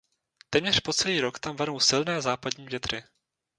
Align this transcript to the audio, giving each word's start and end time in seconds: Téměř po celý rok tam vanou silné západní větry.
Téměř 0.49 0.79
po 0.79 0.93
celý 0.93 1.21
rok 1.21 1.39
tam 1.39 1.55
vanou 1.55 1.79
silné 1.79 2.21
západní 2.21 2.65
větry. 2.67 3.03